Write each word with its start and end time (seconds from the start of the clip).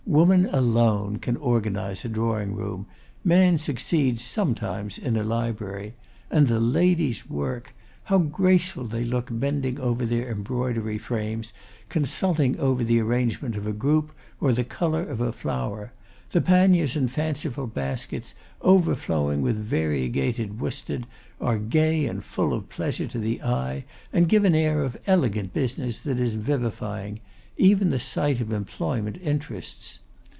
Woman 0.07 0.47
alone 0.51 1.19
can 1.19 1.37
organise 1.37 2.03
a 2.03 2.09
drawing 2.09 2.53
room; 2.53 2.85
man 3.23 3.57
succeeds 3.57 4.21
sometimes 4.21 4.97
in 4.97 5.15
a 5.15 5.23
library. 5.23 5.93
And 6.29 6.47
the 6.49 6.59
ladies' 6.59 7.29
work! 7.29 7.73
How 8.05 8.17
graceful 8.17 8.83
they 8.83 9.05
look 9.05 9.29
bending 9.31 9.79
over 9.79 10.05
their 10.05 10.29
embroidery 10.29 10.97
frames, 10.97 11.53
consulting 11.87 12.59
over 12.59 12.83
the 12.83 12.99
arrangement 12.99 13.55
of 13.55 13.65
a 13.65 13.71
group, 13.71 14.11
or 14.41 14.51
the 14.51 14.65
colour 14.65 15.03
of 15.03 15.21
a 15.21 15.31
flower. 15.31 15.93
The 16.31 16.41
panniers 16.41 16.97
and 16.97 17.09
fanciful 17.09 17.67
baskets, 17.67 18.33
overflowing 18.59 19.41
with 19.41 19.55
variegated 19.55 20.59
worsted, 20.59 21.05
are 21.39 21.57
gay 21.57 22.05
and 22.05 22.21
full 22.21 22.51
of 22.53 22.67
pleasure 22.67 23.07
to 23.07 23.19
the 23.19 23.41
eye, 23.43 23.85
and 24.11 24.27
give 24.27 24.43
an 24.43 24.55
air 24.55 24.83
of 24.83 24.97
elegant 25.07 25.53
business 25.53 25.99
that 25.99 26.19
is 26.19 26.35
vivifying. 26.35 27.19
Even 27.57 27.89
the 27.91 27.99
sight 27.99 28.41
of 28.41 28.51
employment 28.51 29.19
interests. 29.21 29.99